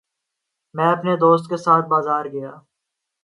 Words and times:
میں 0.75 0.87
اپنے 0.91 1.15
دوست 1.15 1.49
کے 1.49 1.57
ساتھ 1.57 1.85
بازار 1.87 2.25
گیا 2.25 2.51